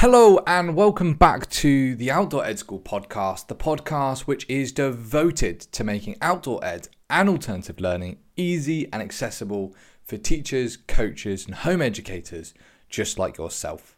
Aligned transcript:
Hello 0.00 0.38
and 0.46 0.76
welcome 0.76 1.14
back 1.14 1.50
to 1.50 1.96
the 1.96 2.08
Outdoor 2.08 2.44
Ed 2.44 2.60
School 2.60 2.78
podcast, 2.78 3.48
the 3.48 3.56
podcast 3.56 4.20
which 4.20 4.48
is 4.48 4.70
devoted 4.70 5.58
to 5.58 5.82
making 5.82 6.14
outdoor 6.22 6.64
ed 6.64 6.86
and 7.10 7.28
alternative 7.28 7.80
learning 7.80 8.18
easy 8.36 8.86
and 8.92 9.02
accessible 9.02 9.74
for 10.04 10.16
teachers, 10.16 10.76
coaches, 10.76 11.46
and 11.46 11.56
home 11.56 11.82
educators 11.82 12.54
just 12.88 13.18
like 13.18 13.38
yourself. 13.38 13.96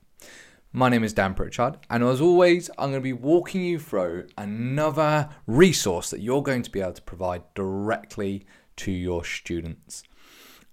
My 0.72 0.88
name 0.88 1.04
is 1.04 1.12
Dan 1.12 1.34
Pritchard, 1.34 1.76
and 1.90 2.02
as 2.02 2.22
always, 2.22 2.70
I'm 2.78 2.92
going 2.92 2.94
to 2.94 3.00
be 3.00 3.12
walking 3.12 3.62
you 3.62 3.78
through 3.78 4.28
another 4.38 5.28
resource 5.46 6.08
that 6.08 6.22
you're 6.22 6.42
going 6.42 6.62
to 6.62 6.70
be 6.70 6.80
able 6.80 6.94
to 6.94 7.02
provide 7.02 7.42
directly 7.52 8.46
to 8.76 8.90
your 8.90 9.22
students. 9.22 10.02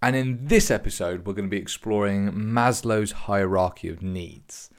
And 0.01 0.15
in 0.15 0.47
this 0.47 0.71
episode, 0.71 1.27
we're 1.27 1.33
going 1.33 1.49
to 1.49 1.53
be 1.53 1.61
exploring 1.61 2.31
Maslow's 2.31 3.11
hierarchy 3.11 3.89
of 3.89 4.01
needs. 4.01 4.69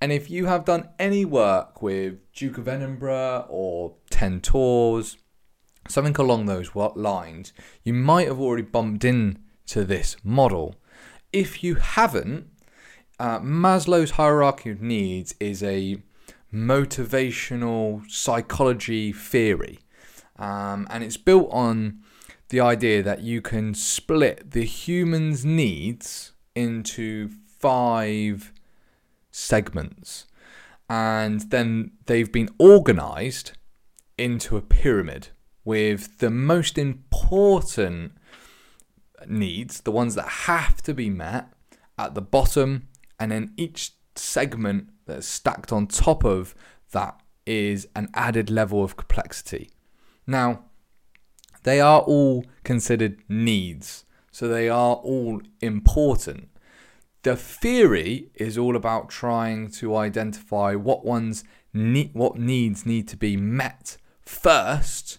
And 0.00 0.12
if 0.12 0.30
you 0.30 0.46
have 0.46 0.64
done 0.64 0.88
any 0.98 1.24
work 1.24 1.82
with 1.82 2.18
Duke 2.32 2.58
of 2.58 2.68
Edinburgh 2.68 3.46
or 3.48 3.96
Ten 4.10 4.40
Tors, 4.40 5.16
something 5.88 6.14
along 6.16 6.46
those 6.46 6.74
lines, 6.74 7.52
you 7.82 7.92
might 7.92 8.28
have 8.28 8.38
already 8.38 8.62
bumped 8.62 9.04
into 9.04 9.84
this 9.84 10.16
model. 10.22 10.76
If 11.32 11.64
you 11.64 11.74
haven't, 11.76 12.46
uh, 13.18 13.40
Maslow's 13.40 14.12
hierarchy 14.12 14.70
of 14.70 14.80
needs 14.80 15.34
is 15.40 15.62
a 15.62 16.00
motivational 16.54 18.08
psychology 18.08 19.12
theory, 19.12 19.80
um, 20.38 20.86
and 20.90 21.02
it's 21.02 21.16
built 21.16 21.48
on 21.50 22.00
the 22.50 22.60
idea 22.60 23.02
that 23.02 23.22
you 23.22 23.42
can 23.42 23.74
split 23.74 24.52
the 24.52 24.64
human's 24.64 25.44
needs 25.44 26.32
into 26.54 27.28
five 27.58 28.52
segments. 29.38 30.26
And 30.90 31.50
then 31.50 31.92
they've 32.06 32.30
been 32.30 32.50
organized 32.58 33.52
into 34.16 34.56
a 34.56 34.62
pyramid 34.62 35.28
with 35.64 36.18
the 36.18 36.30
most 36.30 36.78
important 36.78 38.12
needs, 39.26 39.80
the 39.82 39.92
ones 39.92 40.14
that 40.14 40.28
have 40.28 40.82
to 40.82 40.94
be 40.94 41.10
met, 41.10 41.52
at 41.98 42.14
the 42.14 42.22
bottom, 42.22 42.88
and 43.18 43.32
then 43.32 43.52
each 43.56 43.92
segment 44.14 44.88
that's 45.06 45.26
stacked 45.26 45.72
on 45.72 45.86
top 45.86 46.24
of 46.24 46.54
that 46.92 47.20
is 47.44 47.88
an 47.96 48.08
added 48.14 48.50
level 48.50 48.84
of 48.84 48.96
complexity. 48.96 49.70
Now, 50.26 50.64
they 51.64 51.80
are 51.80 52.00
all 52.00 52.44
considered 52.62 53.20
needs, 53.28 54.04
so 54.30 54.46
they 54.48 54.68
are 54.68 54.94
all 54.96 55.42
important. 55.60 56.48
The 57.22 57.36
theory 57.36 58.30
is 58.34 58.56
all 58.56 58.76
about 58.76 59.08
trying 59.08 59.70
to 59.72 59.96
identify 59.96 60.74
what 60.74 61.04
one's 61.04 61.44
ne- 61.72 62.10
what 62.12 62.38
needs 62.38 62.86
need 62.86 63.08
to 63.08 63.16
be 63.16 63.36
met 63.36 63.96
first 64.20 65.18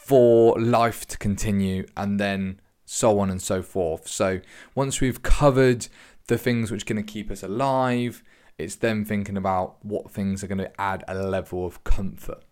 for 0.00 0.58
life 0.60 1.06
to 1.06 1.18
continue 1.18 1.86
and 1.96 2.18
then 2.18 2.60
so 2.84 3.20
on 3.20 3.30
and 3.30 3.40
so 3.40 3.62
forth. 3.62 4.08
So 4.08 4.40
once 4.74 5.00
we've 5.00 5.22
covered 5.22 5.86
the 6.26 6.36
things 6.36 6.70
which 6.70 6.82
are 6.82 6.94
going 6.94 7.04
to 7.04 7.12
keep 7.12 7.30
us 7.30 7.42
alive, 7.42 8.22
it's 8.58 8.76
then 8.76 9.04
thinking 9.04 9.36
about 9.36 9.84
what 9.84 10.10
things 10.10 10.42
are 10.42 10.48
going 10.48 10.58
to 10.58 10.80
add 10.80 11.04
a 11.08 11.14
level 11.14 11.64
of 11.64 11.84
comfort. 11.84 12.42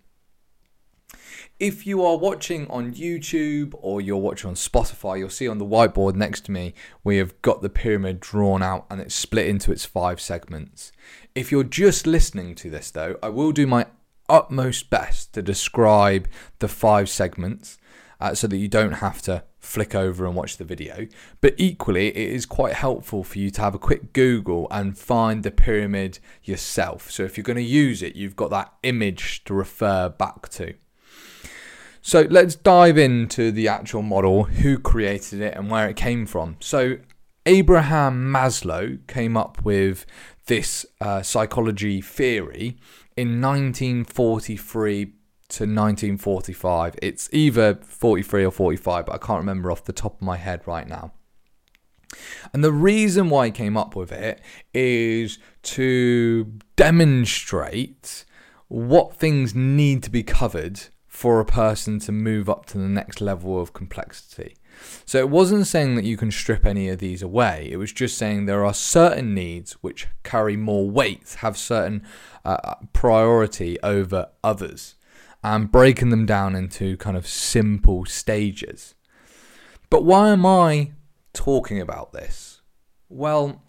If 1.60 1.86
you 1.86 2.02
are 2.06 2.16
watching 2.16 2.66
on 2.68 2.94
YouTube 2.94 3.74
or 3.82 4.00
you're 4.00 4.16
watching 4.16 4.48
on 4.48 4.54
Spotify, 4.54 5.18
you'll 5.18 5.28
see 5.28 5.46
on 5.46 5.58
the 5.58 5.66
whiteboard 5.66 6.14
next 6.14 6.46
to 6.46 6.52
me, 6.52 6.72
we 7.04 7.18
have 7.18 7.42
got 7.42 7.60
the 7.60 7.68
pyramid 7.68 8.18
drawn 8.18 8.62
out 8.62 8.86
and 8.88 8.98
it's 8.98 9.14
split 9.14 9.46
into 9.46 9.70
its 9.70 9.84
five 9.84 10.22
segments. 10.22 10.90
If 11.34 11.52
you're 11.52 11.62
just 11.62 12.06
listening 12.06 12.54
to 12.54 12.70
this, 12.70 12.90
though, 12.90 13.18
I 13.22 13.28
will 13.28 13.52
do 13.52 13.66
my 13.66 13.84
utmost 14.26 14.88
best 14.88 15.34
to 15.34 15.42
describe 15.42 16.28
the 16.60 16.68
five 16.68 17.10
segments 17.10 17.76
uh, 18.22 18.34
so 18.34 18.46
that 18.46 18.56
you 18.56 18.68
don't 18.68 18.92
have 18.92 19.20
to 19.22 19.44
flick 19.58 19.94
over 19.94 20.24
and 20.24 20.34
watch 20.34 20.56
the 20.56 20.64
video. 20.64 21.08
But 21.42 21.56
equally, 21.58 22.08
it 22.08 22.16
is 22.16 22.46
quite 22.46 22.72
helpful 22.72 23.22
for 23.22 23.38
you 23.38 23.50
to 23.50 23.60
have 23.60 23.74
a 23.74 23.78
quick 23.78 24.14
Google 24.14 24.66
and 24.70 24.96
find 24.96 25.42
the 25.42 25.50
pyramid 25.50 26.20
yourself. 26.42 27.10
So 27.10 27.22
if 27.24 27.36
you're 27.36 27.44
going 27.44 27.56
to 27.56 27.62
use 27.62 28.02
it, 28.02 28.16
you've 28.16 28.34
got 28.34 28.48
that 28.48 28.72
image 28.82 29.44
to 29.44 29.52
refer 29.52 30.08
back 30.08 30.48
to. 30.52 30.72
So 32.02 32.26
let's 32.30 32.54
dive 32.54 32.96
into 32.96 33.52
the 33.52 33.68
actual 33.68 34.02
model, 34.02 34.44
who 34.44 34.78
created 34.78 35.40
it, 35.40 35.54
and 35.54 35.70
where 35.70 35.88
it 35.88 35.96
came 35.96 36.26
from. 36.26 36.56
So 36.60 36.96
Abraham 37.46 38.32
Maslow 38.32 39.06
came 39.06 39.36
up 39.36 39.62
with 39.64 40.06
this 40.46 40.86
uh, 41.00 41.22
psychology 41.22 42.00
theory 42.00 42.78
in 43.16 43.40
1943 43.40 45.04
to 45.04 45.64
1945. 45.64 46.94
It's 47.02 47.28
either 47.32 47.74
43 47.82 48.44
or 48.44 48.50
45, 48.50 49.06
but 49.06 49.14
I 49.14 49.18
can't 49.18 49.40
remember 49.40 49.70
off 49.70 49.84
the 49.84 49.92
top 49.92 50.16
of 50.16 50.22
my 50.22 50.36
head 50.36 50.62
right 50.66 50.88
now. 50.88 51.12
And 52.52 52.64
the 52.64 52.72
reason 52.72 53.30
why 53.30 53.46
he 53.46 53.52
came 53.52 53.76
up 53.76 53.94
with 53.94 54.10
it 54.10 54.40
is 54.74 55.38
to 55.62 56.58
demonstrate 56.76 58.24
what 58.68 59.16
things 59.16 59.54
need 59.54 60.02
to 60.04 60.10
be 60.10 60.22
covered 60.22 60.80
for 61.20 61.38
a 61.38 61.44
person 61.44 61.98
to 61.98 62.10
move 62.10 62.48
up 62.48 62.64
to 62.64 62.78
the 62.78 62.88
next 62.88 63.20
level 63.20 63.60
of 63.60 63.74
complexity. 63.74 64.56
So 65.04 65.18
it 65.18 65.28
wasn't 65.28 65.66
saying 65.66 65.96
that 65.96 66.06
you 66.06 66.16
can 66.16 66.30
strip 66.30 66.64
any 66.64 66.88
of 66.88 66.98
these 66.98 67.20
away. 67.20 67.68
It 67.70 67.76
was 67.76 67.92
just 67.92 68.16
saying 68.16 68.46
there 68.46 68.64
are 68.64 68.72
certain 68.72 69.34
needs 69.34 69.72
which 69.82 70.06
carry 70.22 70.56
more 70.56 70.88
weight, 70.88 71.36
have 71.40 71.58
certain 71.58 72.06
uh, 72.42 72.76
priority 72.94 73.78
over 73.82 74.30
others, 74.42 74.94
and 75.44 75.70
breaking 75.70 76.08
them 76.08 76.24
down 76.24 76.56
into 76.56 76.96
kind 76.96 77.18
of 77.18 77.26
simple 77.26 78.06
stages. 78.06 78.94
But 79.90 80.04
why 80.06 80.30
am 80.30 80.46
I 80.46 80.92
talking 81.34 81.82
about 81.82 82.14
this? 82.14 82.62
Well, 83.10 83.60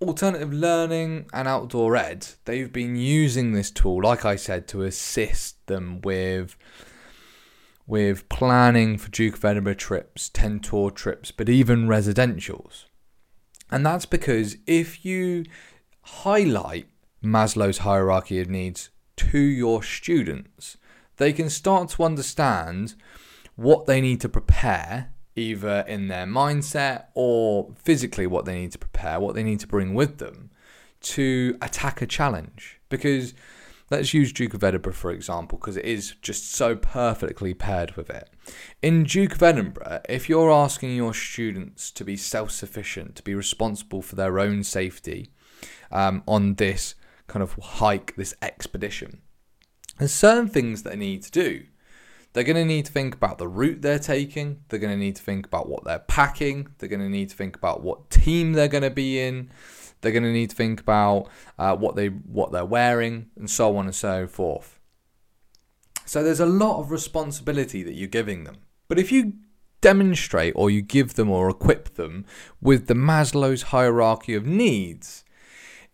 alternative 0.00 0.52
learning 0.52 1.26
and 1.32 1.48
outdoor 1.48 1.96
ed, 1.96 2.26
they've 2.44 2.72
been 2.72 2.96
using 2.96 3.52
this 3.52 3.70
tool, 3.70 4.02
like 4.02 4.24
I 4.24 4.36
said, 4.36 4.68
to 4.68 4.82
assist 4.82 5.66
them 5.66 6.00
with 6.02 6.56
with 7.86 8.28
planning 8.28 8.98
for 8.98 9.10
Duke 9.10 9.36
of 9.36 9.44
Edinburgh 9.44 9.74
trips, 9.74 10.28
Ten 10.28 10.58
Tor 10.58 10.90
trips, 10.90 11.30
but 11.30 11.48
even 11.48 11.86
residentials. 11.86 12.86
And 13.70 13.86
that's 13.86 14.06
because 14.06 14.56
if 14.66 15.04
you 15.04 15.44
highlight 16.02 16.88
Maslow's 17.22 17.78
hierarchy 17.78 18.40
of 18.40 18.50
needs 18.50 18.90
to 19.16 19.38
your 19.38 19.84
students, 19.84 20.76
they 21.16 21.32
can 21.32 21.48
start 21.48 21.90
to 21.90 22.02
understand 22.02 22.94
what 23.54 23.86
they 23.86 24.00
need 24.00 24.20
to 24.20 24.28
prepare 24.28 25.12
either 25.36 25.84
in 25.86 26.08
their 26.08 26.26
mindset 26.26 27.04
or 27.14 27.70
physically 27.76 28.26
what 28.26 28.46
they 28.46 28.58
need 28.60 28.72
to 28.72 28.78
prepare, 28.78 29.20
what 29.20 29.34
they 29.34 29.42
need 29.42 29.60
to 29.60 29.66
bring 29.66 29.94
with 29.94 30.18
them 30.18 30.50
to 31.00 31.56
attack 31.60 32.00
a 32.00 32.06
challenge. 32.06 32.80
Because 32.88 33.34
let's 33.90 34.14
use 34.14 34.32
Duke 34.32 34.54
of 34.54 34.64
Edinburgh 34.64 34.94
for 34.94 35.10
example, 35.10 35.58
because 35.58 35.76
it 35.76 35.84
is 35.84 36.14
just 36.22 36.50
so 36.52 36.74
perfectly 36.74 37.54
paired 37.54 37.96
with 37.96 38.08
it. 38.10 38.30
In 38.82 39.04
Duke 39.04 39.34
of 39.34 39.42
Edinburgh, 39.42 40.00
if 40.08 40.28
you're 40.28 40.50
asking 40.50 40.96
your 40.96 41.14
students 41.14 41.90
to 41.92 42.04
be 42.04 42.16
self 42.16 42.50
sufficient, 42.50 43.14
to 43.16 43.22
be 43.22 43.34
responsible 43.34 44.02
for 44.02 44.16
their 44.16 44.38
own 44.38 44.64
safety 44.64 45.30
um, 45.92 46.22
on 46.26 46.54
this 46.54 46.94
kind 47.26 47.42
of 47.42 47.52
hike, 47.62 48.14
this 48.16 48.34
expedition, 48.40 49.20
there's 49.98 50.12
certain 50.12 50.48
things 50.48 50.82
that 50.82 50.90
they 50.90 50.96
need 50.96 51.22
to 51.22 51.30
do. 51.30 51.64
They're 52.36 52.44
going 52.44 52.56
to 52.56 52.66
need 52.66 52.84
to 52.84 52.92
think 52.92 53.14
about 53.14 53.38
the 53.38 53.48
route 53.48 53.80
they're 53.80 53.98
taking. 53.98 54.60
They're 54.68 54.78
going 54.78 54.92
to 54.92 54.98
need 54.98 55.16
to 55.16 55.22
think 55.22 55.46
about 55.46 55.70
what 55.70 55.84
they're 55.84 56.00
packing. 56.00 56.68
They're 56.76 56.88
going 56.90 57.00
to 57.00 57.08
need 57.08 57.30
to 57.30 57.34
think 57.34 57.56
about 57.56 57.82
what 57.82 58.10
team 58.10 58.52
they're 58.52 58.68
going 58.68 58.82
to 58.82 58.90
be 58.90 59.18
in. 59.18 59.48
They're 60.02 60.12
going 60.12 60.22
to 60.22 60.32
need 60.32 60.50
to 60.50 60.56
think 60.56 60.82
about 60.82 61.30
uh, 61.58 61.74
what 61.76 61.96
they 61.96 62.08
what 62.08 62.52
they're 62.52 62.66
wearing 62.66 63.30
and 63.36 63.48
so 63.48 63.78
on 63.78 63.86
and 63.86 63.94
so 63.94 64.26
forth. 64.26 64.78
So 66.04 66.22
there's 66.22 66.38
a 66.38 66.44
lot 66.44 66.78
of 66.78 66.90
responsibility 66.90 67.82
that 67.82 67.94
you're 67.94 68.06
giving 68.06 68.44
them. 68.44 68.58
But 68.86 68.98
if 68.98 69.10
you 69.10 69.32
demonstrate 69.80 70.52
or 70.56 70.68
you 70.68 70.82
give 70.82 71.14
them 71.14 71.30
or 71.30 71.48
equip 71.48 71.94
them 71.94 72.26
with 72.60 72.86
the 72.86 72.92
Maslow's 72.92 73.62
hierarchy 73.62 74.34
of 74.34 74.44
needs, 74.44 75.24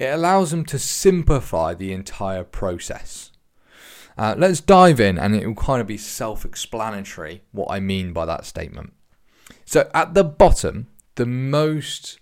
it 0.01 0.07
allows 0.07 0.51
them 0.51 0.65
to 0.65 0.79
simplify 0.81 1.73
the 1.73 1.93
entire 1.93 2.43
process. 2.43 3.32
Uh, 4.23 4.37
let's 4.39 4.61
dive 4.61 5.01
in, 5.01 5.19
and 5.19 5.35
it 5.35 5.45
will 5.45 5.55
kind 5.57 5.81
of 5.81 5.89
be 5.89 5.97
self 5.97 6.45
explanatory 6.45 7.43
what 7.51 7.67
I 7.73 7.81
mean 7.81 8.13
by 8.13 8.25
that 8.25 8.47
statement. 8.47 8.93
So, 9.65 9.91
at 9.93 10.15
the 10.15 10.23
bottom, 10.23 10.87
the 11.17 11.27
most 11.27 12.21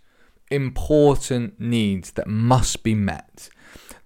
important 0.50 1.61
needs 1.61 2.12
that 2.12 2.26
must 2.26 2.82
be 2.82 2.94
met 2.94 3.50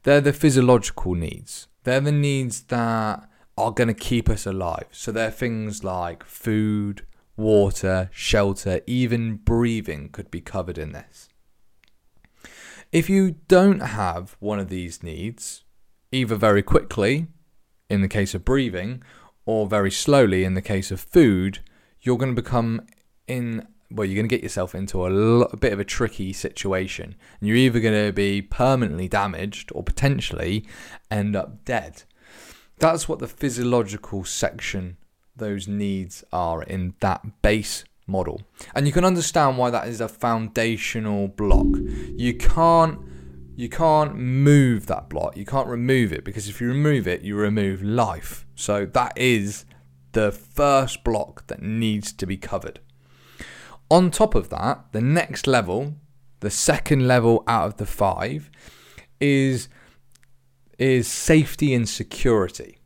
they're 0.02 0.20
the 0.20 0.32
physiological 0.32 1.14
needs, 1.14 1.69
they're 1.85 2.00
the 2.00 2.11
needs 2.11 2.62
that 2.62 3.29
are 3.56 3.70
going 3.70 3.87
to 3.87 3.94
keep 3.94 4.29
us 4.29 4.44
alive. 4.44 4.88
So, 4.91 5.12
they're 5.12 5.31
things 5.31 5.85
like 5.85 6.25
food, 6.25 7.06
water, 7.37 8.11
shelter, 8.12 8.81
even 8.88 9.37
breathing 9.37 10.08
could 10.08 10.32
be 10.32 10.41
covered 10.41 10.79
in 10.79 10.91
this. 10.91 11.29
If 12.91 13.08
you 13.08 13.37
don't 13.46 13.82
have 13.82 14.37
one 14.41 14.58
of 14.58 14.69
these 14.69 15.05
needs, 15.05 15.62
either 16.11 16.35
very 16.35 16.64
quickly, 16.64 17.29
in 17.88 18.02
the 18.02 18.08
case 18.08 18.34
of 18.34 18.44
breathing, 18.44 19.02
or 19.46 19.66
very 19.66 19.90
slowly, 19.90 20.44
in 20.44 20.54
the 20.54 20.62
case 20.62 20.90
of 20.90 21.00
food, 21.00 21.58
you're 22.00 22.19
going 22.19 22.34
to 22.34 22.42
become 22.42 22.82
in 23.26 23.66
well, 23.90 24.06
you're 24.06 24.16
going 24.16 24.28
to 24.28 24.34
get 24.34 24.42
yourself 24.42 24.75
into 24.75 25.06
a, 25.06 25.08
lo- 25.08 25.48
a 25.52 25.56
bit 25.56 25.72
of 25.72 25.78
a 25.78 25.84
tricky 25.84 26.32
situation. 26.32 27.14
And 27.38 27.48
you're 27.48 27.56
either 27.56 27.81
going 27.81 28.06
to 28.06 28.12
be 28.12 28.42
permanently 28.42 29.08
damaged 29.08 29.70
or 29.72 29.84
potentially 29.84 30.66
end 31.10 31.36
up 31.36 31.64
dead. 31.64 32.02
That's 32.78 33.08
what 33.08 33.20
the 33.20 33.28
physiological 33.28 34.25
section, 34.25 34.96
those 35.36 35.69
needs 35.69 36.25
are 36.32 36.62
in 36.62 36.94
that 37.00 37.40
base 37.42 37.84
model. 38.06 38.42
And 38.75 38.86
you 38.86 38.92
can 38.92 39.04
understand 39.04 39.58
why 39.58 39.70
that 39.70 39.86
is 39.86 40.00
a 40.00 40.08
foundational 40.08 41.28
block. 41.28 41.69
You 42.16 42.34
can't 42.34 42.98
you 43.56 43.68
can't 43.68 44.16
move 44.16 44.86
that 44.86 45.08
block. 45.08 45.36
You 45.36 45.44
can't 45.44 45.68
remove 45.68 46.12
it 46.12 46.24
because 46.24 46.48
if 46.48 46.60
you 46.60 46.68
remove 46.68 47.06
it, 47.06 47.22
you 47.22 47.36
remove 47.36 47.82
life. 47.82 48.46
So 48.54 48.84
that 48.86 49.16
is 49.16 49.64
the 50.12 50.32
first 50.32 51.04
block 51.04 51.46
that 51.46 51.62
needs 51.62 52.12
to 52.12 52.26
be 52.26 52.36
covered. 52.36 52.80
On 53.90 54.10
top 54.10 54.34
of 54.34 54.48
that, 54.48 54.86
the 54.92 55.00
next 55.00 55.46
level, 55.46 55.94
the 56.40 56.50
second 56.50 57.06
level 57.06 57.44
out 57.46 57.66
of 57.66 57.76
the 57.76 57.86
5 57.86 58.50
is 59.20 59.68
is 60.76 61.06
safety 61.06 61.72
and 61.72 61.88
security. 61.88 62.78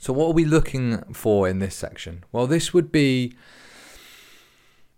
So 0.00 0.12
what 0.12 0.28
are 0.28 0.32
we 0.32 0.44
looking 0.44 1.02
for 1.14 1.48
in 1.48 1.60
this 1.60 1.76
section? 1.76 2.24
Well, 2.32 2.48
this 2.48 2.74
would 2.74 2.90
be 2.90 3.36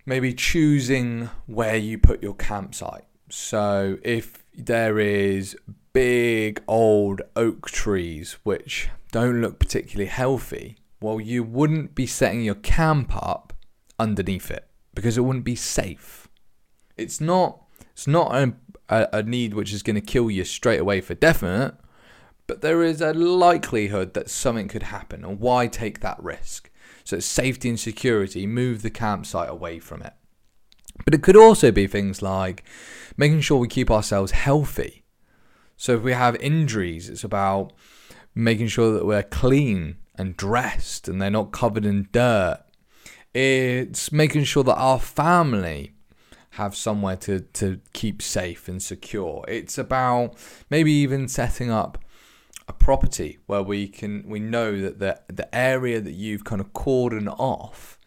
maybe 0.07 0.33
choosing 0.33 1.29
where 1.47 1.77
you 1.77 1.99
put 1.99 2.23
your 2.23 2.35
campsite. 2.35 3.05
So 3.29 3.99
if 4.03 4.43
there 4.67 4.99
is 4.99 5.57
big 5.93 6.63
old 6.69 7.23
oak 7.37 7.71
trees 7.71 8.37
which 8.43 8.89
don't 9.13 9.41
look 9.41 9.59
particularly 9.59 10.09
healthy, 10.09 10.77
well, 11.01 11.21
you 11.21 11.43
wouldn't 11.43 11.95
be 11.95 12.07
setting 12.07 12.43
your 12.43 12.57
camp 12.57 13.15
up 13.15 13.53
underneath 13.99 14.51
it 14.51 14.69
because 14.95 15.17
it 15.17 15.23
wouldn't 15.23 15.45
be 15.45 15.55
safe. 15.55 16.29
It's 16.97 17.21
not. 17.21 17.63
It's 17.93 18.07
not 18.07 18.35
a, 18.35 18.55
a, 18.89 19.09
a 19.15 19.23
need 19.23 19.55
which 19.55 19.73
is 19.73 19.83
going 19.83 19.97
to 19.97 20.01
kill 20.01 20.31
you 20.31 20.45
straight 20.45 20.81
away 20.81 21.01
for 21.01 21.15
definite, 21.15 21.75
but 22.47 22.61
there 22.61 22.83
is 22.83 23.01
a 23.01 23.13
likelihood 23.13 24.15
that 24.15 24.31
something 24.31 24.69
could 24.69 24.85
happen. 24.85 25.25
And 25.25 25.41
why 25.41 25.67
take 25.67 26.01
that 26.01 26.23
risk? 26.23 26.71
So 27.05 27.19
safety 27.19 27.69
and 27.69 27.81
security, 27.81 28.47
move 28.47 28.83
the 28.83 28.91
campsite 28.91 29.49
away 29.49 29.79
from 29.79 30.03
it. 30.03 30.13
But 31.05 31.15
it 31.15 31.23
could 31.23 31.37
also 31.37 31.71
be 31.71 31.87
things 31.87 32.23
like 32.23 32.65
making 33.17 33.41
sure 33.41 33.59
we 33.59 33.69
keep 33.69 33.91
ourselves 33.91 34.33
healthy. 34.33 35.05
So 35.77 35.95
if 35.95 36.03
we 36.03 36.13
have 36.13 36.37
injuries, 36.37 37.09
it's 37.09 37.25
about 37.25 37.73
making 38.35 38.69
sure 38.69 38.93
that 38.93 39.07
we're 39.07 39.23
clean 39.23 39.97
and 40.17 40.37
dressed 40.37 41.09
and 41.09 41.21
they're 41.21 41.31
not 41.31 41.53
covered 41.53 41.85
in 41.85 42.09
dirt. 42.13 42.63
It's 43.33 44.11
making 44.11 44.45
sure 44.45 44.65
that 44.65 44.75
our 44.77 44.99
family 44.99 45.95
have 46.53 46.75
somewhere 46.75 47.17
to, 47.17 47.41
to 47.41 47.81
keep 47.93 48.21
safe 48.21 48.69
and 48.69 48.83
secure. 48.83 49.45
It's 49.47 49.79
about 49.79 50.37
maybe 50.71 50.93
even 50.93 51.29
setting 51.29 51.71
up 51.71 51.99
a 52.67 52.73
property 52.73 53.39
where 53.47 53.63
we 53.63 53.89
can 53.89 54.25
we 54.27 54.39
know 54.41 54.79
that 54.81 54.99
the 54.99 55.21
the 55.29 55.55
area 55.55 56.01
that 56.01 56.13
you've 56.13 56.45
kind 56.45 56.61
of 56.61 56.73
cordoned 56.75 57.35
off 57.39 57.98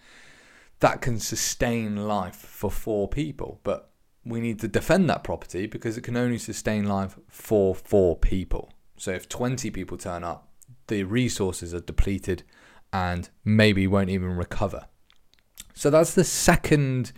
that 0.81 1.01
can 1.01 1.19
sustain 1.19 1.95
life 1.95 2.35
for 2.35 2.69
four 2.69 3.07
people 3.07 3.59
but 3.63 3.91
we 4.23 4.39
need 4.39 4.59
to 4.59 4.67
defend 4.67 5.09
that 5.09 5.23
property 5.23 5.65
because 5.65 5.97
it 5.97 6.03
can 6.03 6.15
only 6.15 6.37
sustain 6.37 6.85
life 6.85 7.17
for 7.27 7.73
four 7.73 8.15
people. 8.15 8.71
So 8.95 9.09
if 9.09 9.27
20 9.27 9.71
people 9.71 9.97
turn 9.97 10.23
up 10.23 10.51
the 10.87 11.03
resources 11.05 11.73
are 11.73 11.79
depleted 11.79 12.43
and 12.91 13.29
maybe 13.45 13.87
won't 13.87 14.09
even 14.09 14.35
recover. 14.35 14.87
So 15.73 15.89
that's 15.89 16.13
the 16.13 16.25
second 16.25 17.13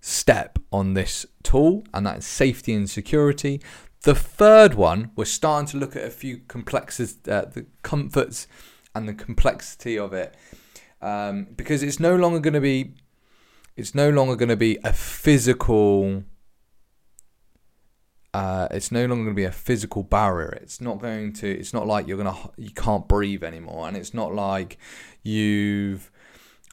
step 0.00 0.58
on 0.72 0.94
this 0.94 1.26
tool 1.42 1.84
and 1.92 2.06
that's 2.06 2.26
safety 2.26 2.72
and 2.72 2.88
security. 2.88 3.60
The 4.02 4.14
third 4.14 4.74
one, 4.74 5.10
we're 5.14 5.26
starting 5.26 5.68
to 5.68 5.76
look 5.76 5.94
at 5.94 6.04
a 6.04 6.10
few 6.10 6.38
complexities, 6.48 7.18
uh, 7.28 7.42
the 7.42 7.66
comforts 7.82 8.48
and 8.94 9.06
the 9.06 9.12
complexity 9.12 9.98
of 9.98 10.14
it, 10.14 10.34
um, 11.02 11.48
because 11.54 11.82
it's 11.82 12.00
no 12.00 12.16
longer 12.16 12.40
going 12.40 12.54
to 12.54 12.60
be, 12.60 12.94
it's 13.80 13.94
no 13.94 14.10
longer 14.10 14.36
going 14.36 14.50
to 14.50 14.56
be 14.56 14.78
a 14.84 14.92
physical. 14.92 16.22
Uh, 18.32 18.68
it's 18.70 18.92
no 18.92 19.06
longer 19.06 19.24
going 19.24 19.34
to 19.34 19.40
be 19.40 19.44
a 19.44 19.50
physical 19.50 20.02
barrier. 20.02 20.50
It's 20.50 20.80
not 20.80 21.00
going 21.00 21.32
to. 21.34 21.48
It's 21.50 21.72
not 21.72 21.86
like 21.86 22.06
you're 22.06 22.18
gonna. 22.18 22.36
You 22.58 22.70
can't 22.70 23.08
breathe 23.08 23.42
anymore, 23.42 23.88
and 23.88 23.96
it's 23.96 24.12
not 24.12 24.34
like 24.34 24.78
you've 25.22 26.10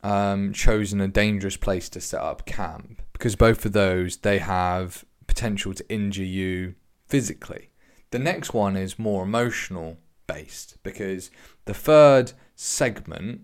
um, 0.04 0.52
chosen 0.52 1.00
a 1.00 1.08
dangerous 1.08 1.56
place 1.56 1.88
to 1.90 2.02
set 2.02 2.22
up 2.22 2.46
camp 2.46 3.02
because 3.14 3.36
both 3.36 3.66
of 3.66 3.72
those 3.72 4.18
they 4.18 4.40
have 4.40 5.06
potential 5.26 5.74
to 5.74 5.90
injure 5.90 6.24
you 6.24 6.76
physically. 7.08 7.72
The 8.12 8.20
next 8.20 8.54
one 8.54 8.76
is 8.76 9.00
more 9.00 9.24
emotional 9.24 9.98
based 10.28 10.78
because 10.84 11.32
the 11.66 11.74
third 11.74 12.34
segment 12.56 13.42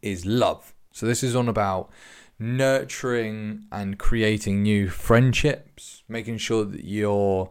is 0.00 0.24
love. 0.24 0.74
So 0.92 1.06
this 1.06 1.22
is 1.22 1.36
on 1.36 1.48
about 1.48 1.90
nurturing 2.38 3.64
and 3.72 3.98
creating 3.98 4.62
new 4.62 4.88
friendships, 4.88 6.02
making 6.08 6.38
sure 6.38 6.64
that 6.64 6.84
you're 6.84 7.50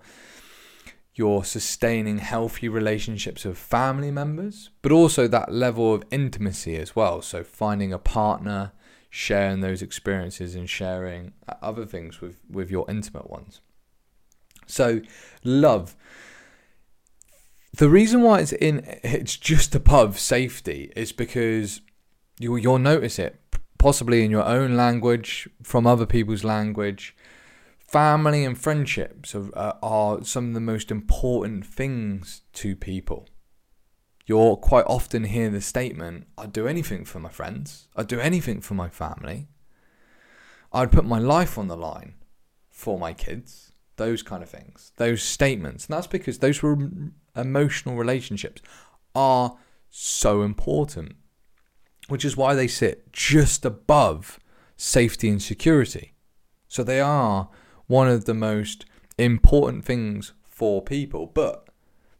you're 1.16 1.44
sustaining 1.44 2.20
healthy 2.20 2.70
relationships 2.70 3.44
with 3.44 3.58
family 3.58 4.12
members, 4.12 4.70
but 4.84 4.92
also 4.92 5.28
that 5.28 5.52
level 5.52 5.92
of 5.92 6.04
intimacy 6.12 6.78
as 6.78 6.96
well. 6.96 7.24
So 7.24 7.44
finding 7.44 7.92
a 7.92 7.98
partner, 7.98 8.72
sharing 9.10 9.62
those 9.62 9.82
experiences 9.82 10.54
and 10.54 10.70
sharing 10.70 11.34
other 11.62 11.86
things 11.86 12.22
with 12.22 12.38
with 12.50 12.70
your 12.70 12.86
intimate 12.90 13.30
ones. 13.30 13.62
So, 14.68 15.02
love. 15.44 15.96
The 17.78 17.90
reason 17.90 18.22
why 18.22 18.40
it's 18.40 18.54
in 18.54 18.84
it's 19.04 19.38
just 19.38 19.74
above 19.76 20.20
safety 20.20 20.92
is 20.96 21.12
because 21.12 21.82
you 22.40 22.56
you'll 22.58 22.80
notice 22.80 23.18
it 23.18 23.40
possibly 23.78 24.24
in 24.24 24.32
your 24.32 24.46
own 24.46 24.76
language 24.76 25.50
from 25.64 25.86
other 25.86 26.06
people's 26.06 26.44
language. 26.44 27.16
Family 27.80 28.44
and 28.44 28.58
friendships 28.58 29.34
are, 29.34 29.50
uh, 29.58 29.74
are 29.82 30.24
some 30.24 30.50
of 30.50 30.54
the 30.54 30.60
most 30.60 30.92
important 30.92 31.66
things 31.66 32.42
to 32.54 32.76
people. 32.76 33.28
You'll 34.26 34.58
quite 34.58 34.86
often 34.88 35.24
hear 35.24 35.50
the 35.50 35.62
statement, 35.62 36.28
I'd 36.38 36.52
do 36.52 36.68
anything 36.68 37.06
for 37.06 37.20
my 37.20 37.30
friends, 37.30 37.88
I'd 37.96 38.08
do 38.08 38.20
anything 38.20 38.60
for 38.60 38.74
my 38.74 38.90
family, 38.90 39.48
I'd 40.74 40.92
put 40.92 41.06
my 41.06 41.20
life 41.20 41.58
on 41.58 41.70
the 41.70 41.78
line 41.78 42.16
for 42.70 43.00
my 43.00 43.14
kids 43.14 43.72
those 43.98 44.24
kind 44.24 44.42
of 44.42 44.50
things, 44.50 44.94
those 44.98 45.22
statements. 45.22 45.86
And 45.86 45.94
that's 45.94 46.08
because 46.08 46.40
those 46.40 46.62
emotional 47.36 47.96
relationships 47.96 48.62
are 49.14 49.58
so 49.90 50.44
important, 50.44 51.16
which 52.08 52.26
is 52.26 52.38
why 52.38 52.54
they 52.54 52.68
sit 52.68 53.12
just 53.12 53.66
above 53.66 54.40
safety 54.76 55.30
and 55.30 55.42
security. 55.42 56.14
So 56.68 56.84
they 56.84 57.00
are 57.00 57.50
one 57.88 58.08
of 58.08 58.26
the 58.26 58.34
most 58.34 58.86
important 59.18 59.86
things 59.86 60.34
for 60.48 60.82
people, 60.82 61.28
but 61.28 61.70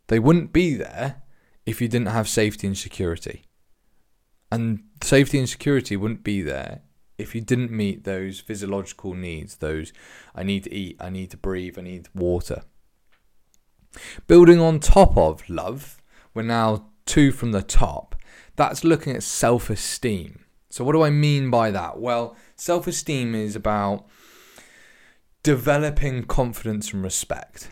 they 0.08 0.20
wouldn't 0.20 0.54
be 0.54 0.76
there 0.76 1.22
if 1.66 1.82
you 1.82 1.88
didn't 1.88 2.08
have 2.08 2.30
safety 2.30 2.68
and 2.68 2.78
security. 2.78 3.46
And 4.52 4.84
safety 5.04 5.38
and 5.38 5.50
security 5.50 5.98
wouldn't 5.98 6.24
be 6.24 6.42
there 6.42 6.82
if 7.18 7.34
you 7.34 7.42
didn't 7.42 7.72
meet 7.72 8.04
those 8.04 8.40
physiological 8.40 9.14
needs, 9.14 9.56
those 9.58 9.92
I 10.36 10.44
need 10.44 10.64
to 10.66 10.74
eat, 10.74 10.98
I 11.00 11.10
need 11.10 11.32
to 11.32 11.38
breathe, 11.38 11.78
I 11.78 11.82
need 11.82 12.10
water. 12.14 12.62
Building 14.28 14.60
on 14.60 14.80
top 14.80 15.18
of 15.18 15.50
love, 15.50 15.98
we're 16.34 16.44
now 16.44 16.90
two 17.06 17.32
from 17.32 17.52
the 17.52 17.64
top. 17.64 18.16
That's 18.58 18.84
looking 18.84 19.16
at 19.16 19.24
self 19.24 19.70
esteem. 19.70 20.44
So, 20.70 20.84
what 20.84 20.92
do 20.92 21.04
I 21.04 21.10
mean 21.10 21.50
by 21.50 21.72
that? 21.72 22.00
Well, 22.00 22.36
self 22.56 22.88
esteem 22.88 23.34
is 23.34 23.56
about 23.56 24.06
developing 25.44 26.26
confidence 26.26 26.92
and 26.92 27.02
respect. 27.02 27.70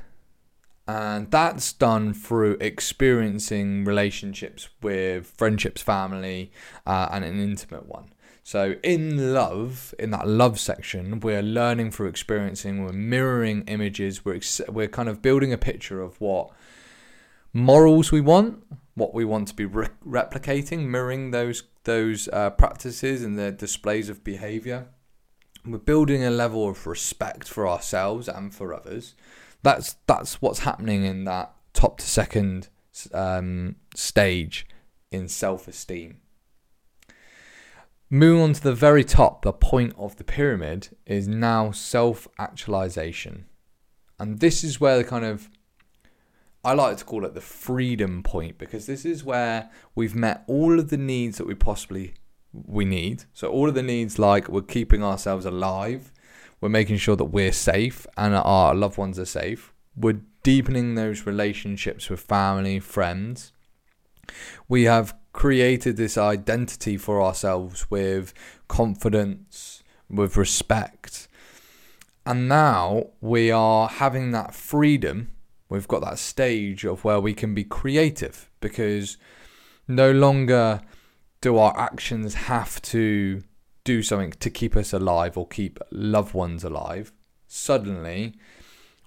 And 0.88 1.32
that's 1.32 1.74
done 1.74 2.14
through 2.14 2.58
experiencing 2.62 3.86
relationships 3.86 4.70
with 4.84 5.26
friendships, 5.26 5.82
family, 5.82 6.52
uh, 6.86 7.10
and 7.12 7.26
an 7.26 7.40
intimate 7.42 7.88
one. 7.88 8.14
So 8.44 8.76
in 8.84 9.34
love, 9.34 9.96
in 9.98 10.12
that 10.12 10.28
love 10.28 10.60
section, 10.60 11.20
we're 11.20 11.42
learning 11.42 11.90
through 11.90 12.10
experiencing, 12.10 12.86
we're 12.86 12.92
mirroring 12.92 13.64
images, 13.66 14.24
we're 14.24 14.36
ex- 14.36 14.62
we're 14.70 14.88
kind 14.88 15.10
of 15.10 15.24
building 15.24 15.52
a 15.52 15.58
picture 15.58 16.00
of 16.00 16.22
what 16.22 16.52
morals 17.56 18.12
we 18.12 18.20
want, 18.20 18.62
what 18.96 19.14
we 19.14 19.24
want 19.24 19.48
to 19.48 19.54
be 19.54 19.66
re- 19.66 19.88
replicating, 20.06 20.88
mirroring 20.88 21.32
those 21.32 21.64
those 21.86 22.28
uh, 22.34 22.50
practices 22.50 23.24
and 23.24 23.40
the 23.40 23.52
displays 23.52 24.10
of 24.10 24.24
behavior. 24.24 24.88
We're 25.66 25.78
building 25.78 26.24
a 26.24 26.30
level 26.30 26.68
of 26.68 26.86
respect 26.86 27.48
for 27.48 27.68
ourselves 27.68 28.28
and 28.28 28.54
for 28.54 28.74
others. 28.74 29.16
That's 29.64 29.96
that's 30.06 30.42
what's 30.42 30.60
happening 30.60 31.06
in 31.06 31.24
that 31.24 31.54
top 31.74 31.98
to 32.00 32.06
second 32.06 32.68
um, 33.14 33.78
stage 33.96 34.68
in 35.12 35.30
self 35.30 35.68
esteem. 35.68 36.18
Moving 38.10 38.44
on 38.44 38.54
to 38.54 38.62
the 38.62 38.76
very 38.76 39.04
top, 39.04 39.44
the 39.44 39.54
point 39.54 39.94
of 39.98 40.18
the 40.18 40.24
pyramid 40.26 40.90
is 41.06 41.28
now 41.28 41.72
self 41.72 42.28
actualization. 42.38 43.46
And 44.20 44.40
this 44.40 44.64
is 44.64 44.80
where 44.80 44.98
the 44.98 45.04
kind 45.04 45.26
of 45.26 45.50
I 46.66 46.74
like 46.74 46.98
to 46.98 47.06
call 47.06 47.26
it 47.26 47.36
the 47.36 47.42
freedom 47.42 48.24
point 48.24 48.58
because 48.58 48.88
this 48.88 49.06
is 49.06 49.24
where 49.24 49.70
we've 49.94 50.16
met 50.16 50.44
all 50.48 50.80
of 50.80 50.90
the 50.90 50.98
needs 50.98 51.38
that 51.38 51.46
we 51.46 51.54
possibly 51.54 52.16
we 52.52 52.86
need. 52.86 53.26
So 53.34 53.50
all 53.50 53.70
of 53.70 53.76
the 53.76 53.84
needs 53.84 54.18
like 54.18 54.50
we're 54.50 54.64
keeping 54.64 55.04
ourselves 55.04 55.46
alive, 55.46 56.12
we're 56.60 56.70
making 56.70 56.98
sure 56.98 57.16
that 57.18 57.26
we're 57.26 57.52
safe 57.52 58.08
and 58.18 58.34
our 58.34 58.74
loved 58.74 58.98
ones 58.98 59.20
are 59.20 59.26
safe. 59.26 59.74
We're 59.96 60.22
deepening 60.42 60.96
those 60.96 61.28
relationships 61.28 62.10
with 62.10 62.22
family, 62.22 62.80
friends. 62.80 63.54
We 64.68 64.86
have 64.86 65.16
created 65.34 65.98
this 65.98 66.18
identity 66.18 66.98
for 66.98 67.22
ourselves 67.22 67.92
with 67.92 68.34
confidence, 68.68 69.84
with 70.10 70.36
respect. 70.36 71.28
And 72.26 72.50
now 72.50 73.10
we 73.22 73.52
are 73.52 73.88
having 73.88 74.32
that 74.32 74.56
freedom. 74.56 75.30
We've 75.70 75.88
got 75.88 76.02
that 76.02 76.20
stage 76.20 76.86
of 76.86 77.04
where 77.04 77.20
we 77.20 77.34
can 77.34 77.54
be 77.54 77.64
creative 77.64 78.50
because 78.60 79.18
no 79.88 80.12
longer 80.12 80.82
do 81.42 81.58
our 81.58 81.78
actions 81.78 82.34
have 82.34 82.82
to 82.84 83.44
do 83.84 84.02
something 84.02 84.32
to 84.32 84.50
keep 84.50 84.76
us 84.76 84.94
alive 84.94 85.38
or 85.38 85.48
keep 85.48 85.80
loved 85.92 86.34
ones 86.34 86.64
alive. 86.64 87.12
Suddenly, 87.48 88.36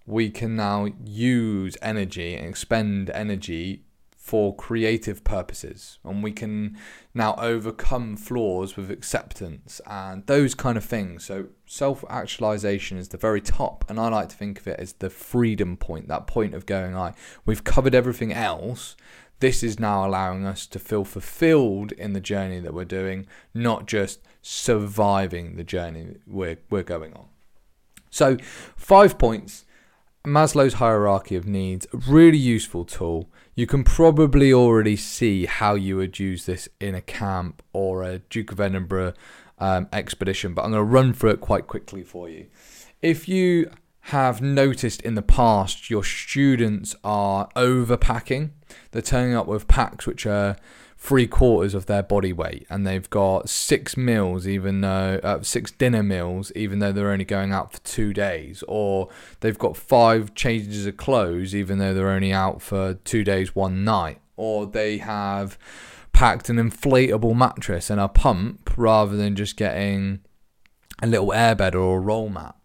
we 0.06 0.30
can 0.30 0.56
now 0.56 0.88
use 1.04 1.76
energy 1.82 2.34
and 2.34 2.48
expend 2.48 3.10
energy 3.10 3.84
for 4.28 4.54
creative 4.54 5.24
purposes. 5.24 5.98
And 6.04 6.22
we 6.22 6.32
can 6.32 6.76
now 7.14 7.34
overcome 7.38 8.18
flaws 8.18 8.76
with 8.76 8.90
acceptance 8.90 9.80
and 9.86 10.26
those 10.26 10.54
kind 10.54 10.76
of 10.76 10.84
things. 10.84 11.24
So 11.24 11.46
self-actualization 11.64 12.98
is 12.98 13.08
the 13.08 13.16
very 13.16 13.40
top 13.40 13.84
and 13.88 14.00
i 14.00 14.08
like 14.08 14.30
to 14.30 14.36
think 14.36 14.58
of 14.58 14.66
it 14.66 14.80
as 14.80 14.94
the 14.94 15.10
freedom 15.10 15.76
point 15.76 16.08
that 16.08 16.26
point 16.26 16.54
of 16.54 16.64
going 16.64 16.96
i 16.96 17.12
we've 17.44 17.62
covered 17.62 17.94
everything 17.94 18.32
else. 18.32 18.96
This 19.40 19.62
is 19.62 19.78
now 19.78 20.06
allowing 20.06 20.46
us 20.46 20.66
to 20.66 20.78
feel 20.78 21.04
fulfilled 21.04 21.92
in 21.92 22.12
the 22.12 22.20
journey 22.20 22.58
that 22.60 22.74
we're 22.74 22.84
doing 22.84 23.26
not 23.54 23.86
just 23.86 24.20
surviving 24.42 25.56
the 25.56 25.64
journey 25.64 26.16
we're, 26.26 26.58
we're 26.70 26.82
going 26.82 27.12
on. 27.12 27.26
So 28.10 28.36
five 28.76 29.18
points 29.18 29.64
Maslow's 30.28 30.74
hierarchy 30.74 31.36
of 31.36 31.46
needs, 31.46 31.86
a 31.92 31.96
really 31.96 32.38
useful 32.38 32.84
tool. 32.84 33.28
You 33.54 33.66
can 33.66 33.82
probably 33.82 34.52
already 34.52 34.96
see 34.96 35.46
how 35.46 35.74
you 35.74 35.96
would 35.96 36.18
use 36.18 36.46
this 36.46 36.68
in 36.80 36.94
a 36.94 37.00
camp 37.00 37.62
or 37.72 38.02
a 38.02 38.20
Duke 38.20 38.52
of 38.52 38.60
Edinburgh 38.60 39.14
um, 39.58 39.88
expedition, 39.92 40.54
but 40.54 40.62
I'm 40.62 40.70
going 40.70 40.80
to 40.80 40.84
run 40.84 41.12
through 41.12 41.30
it 41.30 41.40
quite 41.40 41.66
quickly 41.66 42.02
for 42.02 42.28
you. 42.28 42.46
If 43.02 43.28
you 43.28 43.70
have 44.02 44.40
noticed 44.40 45.02
in 45.02 45.14
the 45.14 45.22
past 45.22 45.90
your 45.90 46.04
students 46.04 46.94
are 47.04 47.48
overpacking, 47.56 48.50
they're 48.90 49.02
turning 49.02 49.34
up 49.34 49.46
with 49.46 49.68
packs 49.68 50.06
which 50.06 50.26
are 50.26 50.56
three 51.00 51.28
quarters 51.28 51.74
of 51.74 51.86
their 51.86 52.02
body 52.02 52.32
weight, 52.32 52.66
and 52.68 52.86
they've 52.86 53.08
got 53.08 53.48
six 53.48 53.96
meals, 53.96 54.48
even 54.48 54.80
though 54.80 55.20
uh, 55.22 55.40
six 55.42 55.70
dinner 55.70 56.02
meals, 56.02 56.50
even 56.56 56.80
though 56.80 56.92
they're 56.92 57.12
only 57.12 57.24
going 57.24 57.52
out 57.52 57.72
for 57.72 57.78
two 57.80 58.12
days, 58.12 58.64
or 58.66 59.08
they've 59.40 59.58
got 59.58 59.76
five 59.76 60.34
changes 60.34 60.86
of 60.86 60.96
clothes, 60.96 61.54
even 61.54 61.78
though 61.78 61.94
they're 61.94 62.10
only 62.10 62.32
out 62.32 62.60
for 62.60 62.94
two 63.04 63.22
days, 63.22 63.54
one 63.54 63.84
night, 63.84 64.20
or 64.36 64.66
they 64.66 64.98
have 64.98 65.56
packed 66.12 66.48
an 66.48 66.56
inflatable 66.56 67.34
mattress 67.34 67.90
and 67.90 68.00
a 68.00 68.08
pump 68.08 68.76
rather 68.76 69.16
than 69.16 69.36
just 69.36 69.56
getting 69.56 70.18
a 71.00 71.06
little 71.06 71.28
airbed 71.28 71.74
or 71.74 71.98
a 71.98 72.00
roll 72.00 72.28
mat. 72.28 72.56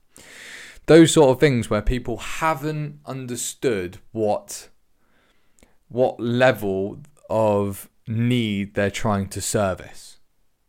Those 0.87 1.13
sort 1.13 1.29
of 1.29 1.39
things 1.39 1.69
where 1.69 1.83
people 1.83 2.17
haven't 2.17 2.99
understood 3.05 3.99
what 4.11 4.69
what 5.87 6.19
level 6.19 6.99
of 7.29 7.87
need 8.07 8.73
they're 8.73 8.91
trying 8.91 9.29
to 9.29 9.41
service. 9.41 10.17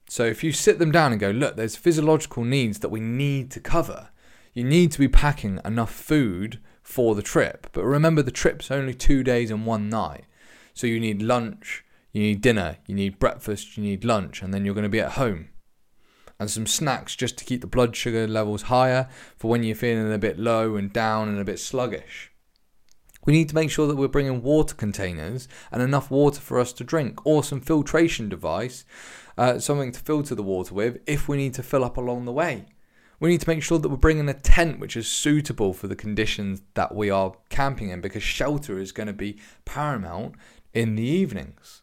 So 0.08 0.24
if 0.24 0.44
you 0.44 0.52
sit 0.52 0.78
them 0.78 0.92
down 0.92 1.12
and 1.12 1.20
go, 1.20 1.30
look, 1.30 1.56
there's 1.56 1.76
physiological 1.76 2.44
needs 2.44 2.78
that 2.80 2.90
we 2.90 3.00
need 3.00 3.50
to 3.52 3.60
cover. 3.60 4.10
You 4.52 4.62
need 4.62 4.92
to 4.92 4.98
be 4.98 5.08
packing 5.08 5.60
enough 5.64 5.92
food 5.92 6.60
for 6.82 7.14
the 7.14 7.22
trip. 7.22 7.68
But 7.72 7.84
remember, 7.84 8.22
the 8.22 8.30
trip's 8.30 8.70
only 8.70 8.94
two 8.94 9.24
days 9.24 9.50
and 9.50 9.66
one 9.66 9.88
night. 9.88 10.26
So 10.74 10.86
you 10.86 11.00
need 11.00 11.22
lunch, 11.22 11.84
you 12.12 12.22
need 12.22 12.40
dinner, 12.40 12.76
you 12.86 12.94
need 12.94 13.18
breakfast, 13.18 13.76
you 13.76 13.82
need 13.82 14.04
lunch, 14.04 14.42
and 14.42 14.54
then 14.54 14.64
you're 14.64 14.74
going 14.74 14.84
to 14.84 14.88
be 14.88 15.00
at 15.00 15.12
home. 15.12 15.48
And 16.38 16.50
some 16.50 16.66
snacks 16.66 17.16
just 17.16 17.38
to 17.38 17.44
keep 17.44 17.60
the 17.60 17.66
blood 17.66 17.96
sugar 17.96 18.26
levels 18.26 18.62
higher 18.62 19.08
for 19.36 19.50
when 19.50 19.62
you're 19.62 19.76
feeling 19.76 20.12
a 20.12 20.18
bit 20.18 20.38
low 20.38 20.76
and 20.76 20.92
down 20.92 21.28
and 21.28 21.38
a 21.38 21.44
bit 21.44 21.58
sluggish. 21.58 22.30
We 23.26 23.32
need 23.32 23.48
to 23.48 23.54
make 23.54 23.70
sure 23.70 23.86
that 23.86 23.96
we're 23.96 24.08
bringing 24.08 24.42
water 24.42 24.74
containers 24.74 25.48
and 25.72 25.82
enough 25.82 26.10
water 26.10 26.40
for 26.40 26.60
us 26.60 26.72
to 26.74 26.84
drink, 26.84 27.24
or 27.24 27.42
some 27.42 27.60
filtration 27.60 28.28
device, 28.28 28.84
uh, 29.38 29.58
something 29.58 29.92
to 29.92 30.00
filter 30.00 30.34
the 30.34 30.42
water 30.42 30.74
with 30.74 30.98
if 31.06 31.28
we 31.28 31.36
need 31.36 31.54
to 31.54 31.62
fill 31.62 31.84
up 31.84 31.96
along 31.96 32.24
the 32.24 32.32
way. 32.32 32.66
We 33.20 33.30
need 33.30 33.40
to 33.40 33.48
make 33.48 33.62
sure 33.62 33.78
that 33.78 33.88
we're 33.88 33.96
bringing 33.96 34.28
a 34.28 34.34
tent 34.34 34.80
which 34.80 34.96
is 34.96 35.08
suitable 35.08 35.72
for 35.72 35.86
the 35.86 35.96
conditions 35.96 36.62
that 36.74 36.94
we 36.94 37.10
are 37.10 37.34
camping 37.48 37.90
in 37.90 38.00
because 38.00 38.22
shelter 38.22 38.78
is 38.78 38.92
going 38.92 39.06
to 39.06 39.12
be 39.12 39.38
paramount 39.64 40.34
in 40.74 40.96
the 40.96 41.04
evenings. 41.04 41.82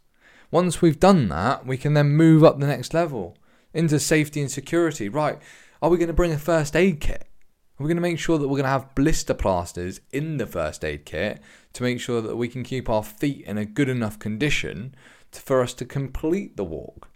Once 0.52 0.82
we've 0.82 1.00
done 1.00 1.30
that, 1.30 1.66
we 1.66 1.78
can 1.78 1.94
then 1.94 2.10
move 2.10 2.44
up 2.44 2.60
the 2.60 2.68
next 2.68 2.94
level 2.94 3.38
into 3.74 4.00
safety 4.00 4.42
and 4.42 4.52
security. 4.52 5.08
Right, 5.08 5.40
are 5.82 5.90
we 5.90 5.98
going 5.98 6.08
to 6.08 6.14
bring 6.14 6.34
a 6.34 6.38
first 6.38 6.76
aid 6.76 7.00
kit? 7.00 7.31
We're 7.82 7.88
going 7.88 7.98
to 7.98 8.02
make 8.02 8.20
sure 8.20 8.38
that 8.38 8.48
we're 8.48 8.58
going 8.58 8.66
to 8.66 8.70
have 8.70 8.94
blister 8.94 9.34
plasters 9.34 10.02
in 10.12 10.38
the 10.38 10.46
first 10.46 10.86
aid 10.86 11.04
kit 11.04 11.42
to 11.74 11.82
make 11.82 12.00
sure 12.00 12.22
that 12.22 12.36
we 12.36 12.48
can 12.48 12.64
keep 12.64 12.88
our 12.88 13.02
feet 13.02 13.44
in 13.48 13.58
a 13.58 13.66
good 13.66 13.90
enough 13.90 14.20
condition 14.20 14.94
to, 15.32 15.42
for 15.42 15.62
us 15.62 15.74
to 15.76 15.86
complete 15.86 16.58
the 16.58 16.64
walk. 16.64 17.11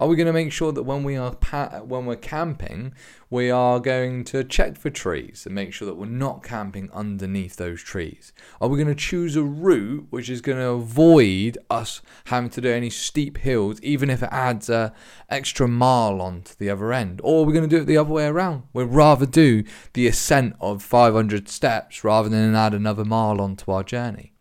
Are 0.00 0.06
we 0.06 0.14
going 0.14 0.26
to 0.28 0.32
make 0.32 0.52
sure 0.52 0.70
that 0.70 0.84
when 0.84 1.02
we 1.02 1.16
are 1.16 1.34
pa- 1.34 1.80
when 1.80 2.06
we're 2.06 2.14
camping, 2.14 2.94
we 3.30 3.50
are 3.50 3.80
going 3.80 4.22
to 4.24 4.44
check 4.44 4.76
for 4.76 4.90
trees 4.90 5.44
and 5.44 5.54
make 5.56 5.72
sure 5.72 5.86
that 5.86 5.96
we're 5.96 6.06
not 6.06 6.44
camping 6.44 6.88
underneath 6.92 7.56
those 7.56 7.82
trees? 7.82 8.32
Are 8.60 8.68
we 8.68 8.76
going 8.76 8.94
to 8.94 8.94
choose 8.94 9.34
a 9.34 9.42
route 9.42 10.06
which 10.10 10.30
is 10.30 10.40
going 10.40 10.58
to 10.58 10.68
avoid 10.68 11.58
us 11.68 12.00
having 12.26 12.48
to 12.50 12.60
do 12.60 12.70
any 12.70 12.90
steep 12.90 13.38
hills, 13.38 13.80
even 13.82 14.08
if 14.08 14.22
it 14.22 14.28
adds 14.30 14.70
a 14.70 14.94
extra 15.28 15.66
mile 15.66 16.22
on 16.22 16.42
to 16.42 16.56
the 16.56 16.70
other 16.70 16.92
end? 16.92 17.20
Or 17.24 17.42
are 17.42 17.46
we 17.46 17.52
going 17.52 17.68
to 17.68 17.76
do 17.76 17.82
it 17.82 17.86
the 17.86 17.96
other 17.96 18.12
way 18.12 18.26
around? 18.26 18.62
We'd 18.72 18.84
rather 18.84 19.26
do 19.26 19.64
the 19.94 20.06
ascent 20.06 20.54
of 20.60 20.80
500 20.80 21.48
steps 21.48 22.04
rather 22.04 22.28
than 22.28 22.54
add 22.54 22.72
another 22.72 23.04
mile 23.04 23.40
onto 23.40 23.72
our 23.72 23.82
journey. 23.82 24.34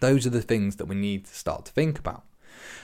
Those 0.00 0.26
are 0.26 0.30
the 0.30 0.42
things 0.42 0.76
that 0.76 0.86
we 0.86 0.94
need 0.94 1.24
to 1.24 1.34
start 1.34 1.64
to 1.64 1.72
think 1.72 1.98
about. 1.98 2.24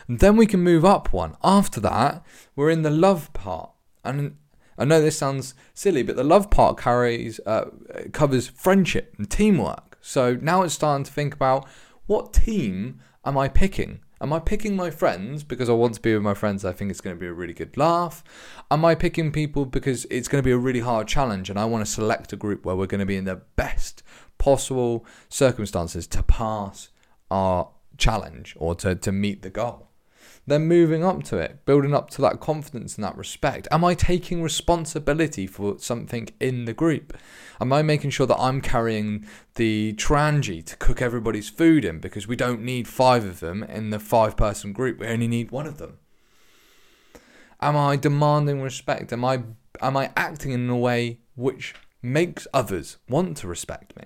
Then 0.08 0.36
we 0.36 0.46
can 0.46 0.60
move 0.60 0.84
up 0.84 1.12
one. 1.12 1.36
After 1.44 1.80
that, 1.80 2.24
we're 2.56 2.70
in 2.70 2.82
the 2.82 2.90
love 2.90 3.32
part. 3.34 3.70
And 4.02 4.36
I 4.78 4.84
know 4.84 5.02
this 5.02 5.18
sounds 5.18 5.54
silly, 5.74 6.02
but 6.02 6.16
the 6.16 6.24
love 6.24 6.50
part 6.50 6.78
carries 6.78 7.40
uh, 7.44 7.70
covers 8.12 8.48
friendship 8.48 9.14
and 9.18 9.30
teamwork. 9.30 9.98
So 10.00 10.36
now 10.36 10.62
it's 10.62 10.74
starting 10.74 11.04
to 11.04 11.12
think 11.12 11.34
about 11.34 11.68
what 12.06 12.32
team 12.32 13.00
am 13.24 13.36
I 13.36 13.48
picking? 13.48 14.00
Am 14.20 14.32
I 14.32 14.40
picking 14.40 14.74
my 14.74 14.90
friends 14.90 15.44
because 15.44 15.68
I 15.68 15.74
want 15.74 15.94
to 15.94 16.00
be 16.00 16.14
with 16.14 16.22
my 16.22 16.34
friends? 16.34 16.64
I 16.64 16.72
think 16.72 16.90
it's 16.90 17.00
going 17.00 17.14
to 17.14 17.20
be 17.20 17.26
a 17.26 17.32
really 17.32 17.52
good 17.52 17.76
laugh. 17.76 18.24
Am 18.70 18.84
I 18.84 18.94
picking 18.94 19.30
people 19.30 19.64
because 19.64 20.06
it's 20.10 20.26
going 20.26 20.42
to 20.42 20.46
be 20.46 20.52
a 20.52 20.58
really 20.58 20.80
hard 20.80 21.06
challenge 21.06 21.50
and 21.50 21.58
I 21.58 21.66
want 21.66 21.84
to 21.84 21.90
select 21.90 22.32
a 22.32 22.36
group 22.36 22.64
where 22.64 22.74
we're 22.74 22.86
going 22.86 23.00
to 23.00 23.06
be 23.06 23.16
in 23.16 23.26
the 23.26 23.42
best 23.56 24.02
possible 24.38 25.04
circumstances 25.28 26.06
to 26.08 26.22
pass 26.22 26.88
our 27.30 27.68
challenge 27.96 28.56
or 28.58 28.74
to, 28.76 28.94
to 28.94 29.12
meet 29.12 29.42
the 29.42 29.50
goal? 29.50 29.88
Then 30.48 30.66
moving 30.66 31.04
up 31.04 31.24
to 31.24 31.36
it, 31.36 31.66
building 31.66 31.92
up 31.92 32.08
to 32.12 32.22
that 32.22 32.40
confidence 32.40 32.96
and 32.96 33.04
that 33.04 33.18
respect. 33.18 33.68
Am 33.70 33.84
I 33.84 33.92
taking 33.92 34.42
responsibility 34.42 35.46
for 35.46 35.78
something 35.78 36.30
in 36.40 36.64
the 36.64 36.72
group? 36.72 37.18
Am 37.60 37.70
I 37.70 37.82
making 37.82 38.10
sure 38.10 38.26
that 38.26 38.40
I'm 38.40 38.62
carrying 38.62 39.26
the 39.56 39.92
Trangia 39.98 40.64
to 40.64 40.76
cook 40.76 41.02
everybody's 41.02 41.50
food 41.50 41.84
in 41.84 41.98
because 41.98 42.26
we 42.26 42.34
don't 42.34 42.62
need 42.62 42.88
five 42.88 43.26
of 43.26 43.40
them 43.40 43.62
in 43.62 43.90
the 43.90 43.98
five 43.98 44.38
person 44.38 44.72
group, 44.72 45.00
we 45.00 45.06
only 45.08 45.28
need 45.28 45.50
one 45.50 45.66
of 45.66 45.76
them? 45.76 45.98
Am 47.60 47.76
I 47.76 47.96
demanding 47.96 48.62
respect? 48.62 49.12
Am 49.12 49.26
I 49.26 49.42
am 49.82 49.98
I 49.98 50.12
acting 50.16 50.52
in 50.52 50.70
a 50.70 50.78
way 50.78 51.18
which 51.34 51.74
makes 52.00 52.46
others 52.54 52.96
want 53.06 53.36
to 53.38 53.46
respect 53.46 53.94
me? 53.98 54.04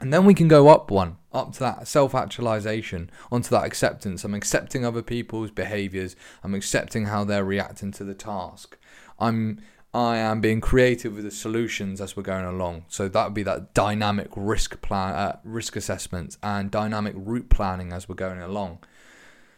And 0.00 0.12
then 0.12 0.24
we 0.24 0.34
can 0.34 0.48
go 0.48 0.68
up 0.68 0.90
one, 0.90 1.18
up 1.32 1.52
to 1.52 1.60
that 1.60 1.86
self 1.86 2.14
actualization, 2.14 3.10
onto 3.30 3.50
that 3.50 3.64
acceptance. 3.64 4.24
I'm 4.24 4.34
accepting 4.34 4.84
other 4.84 5.02
people's 5.02 5.50
behaviors. 5.50 6.16
I'm 6.42 6.54
accepting 6.54 7.06
how 7.06 7.24
they're 7.24 7.44
reacting 7.44 7.92
to 7.92 8.04
the 8.04 8.14
task. 8.14 8.78
I'm 9.18 9.60
I 9.92 10.18
am 10.18 10.40
being 10.40 10.60
creative 10.60 11.16
with 11.16 11.24
the 11.24 11.32
solutions 11.32 12.00
as 12.00 12.16
we're 12.16 12.22
going 12.22 12.44
along. 12.44 12.84
So 12.88 13.08
that 13.08 13.24
would 13.24 13.34
be 13.34 13.42
that 13.42 13.74
dynamic 13.74 14.28
risk 14.36 14.80
plan, 14.82 15.14
uh, 15.14 15.38
risk 15.42 15.74
assessment, 15.74 16.36
and 16.42 16.70
dynamic 16.70 17.14
route 17.16 17.48
planning 17.48 17.92
as 17.92 18.08
we're 18.08 18.14
going 18.14 18.40
along. 18.40 18.78